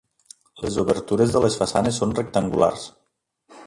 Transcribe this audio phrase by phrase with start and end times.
[0.65, 2.93] Les obertures de les façanes són rectangulars.